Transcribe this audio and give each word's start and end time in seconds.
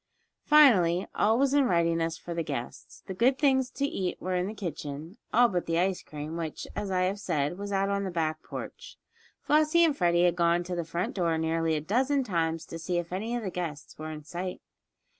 Finally 0.45 1.05
all 1.13 1.37
was 1.37 1.53
in 1.53 1.67
readiness 1.67 2.17
for 2.17 2.33
the 2.33 2.41
guests. 2.41 3.03
The 3.05 3.13
good 3.13 3.37
things 3.37 3.69
to 3.73 3.85
eat 3.85 4.19
were 4.19 4.33
in 4.33 4.47
the 4.47 4.55
kitchen, 4.55 5.19
all 5.31 5.47
but 5.47 5.67
the 5.67 5.77
ice 5.77 6.01
cream, 6.01 6.37
which, 6.37 6.65
as 6.75 6.89
I 6.89 7.01
have 7.01 7.19
said, 7.19 7.59
was 7.59 7.71
out 7.71 7.89
on 7.89 8.03
the 8.03 8.09
back 8.09 8.41
porch. 8.41 8.97
Flossie 9.43 9.83
and 9.85 9.95
Freddie 9.95 10.25
had 10.25 10.35
gone 10.35 10.63
to 10.63 10.75
the 10.75 10.83
front 10.83 11.13
door 11.13 11.37
nearly 11.37 11.75
a 11.75 11.81
dozen 11.81 12.23
times 12.23 12.65
to 12.65 12.79
see 12.79 12.97
if 12.97 13.13
any 13.13 13.35
of 13.35 13.43
the 13.43 13.51
guests 13.51 13.95
were 13.99 14.09
in 14.09 14.23
sight. 14.23 14.59